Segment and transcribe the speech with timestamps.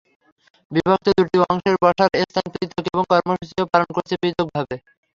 [0.71, 4.75] বিভক্ত দুটি অংশের বসার স্থান পৃথক এবং কর্মসূচিও পালন করেছে পৃথকভাবে।